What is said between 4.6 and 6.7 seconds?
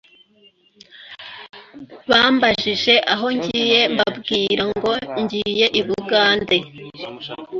ko ngiye i Bugande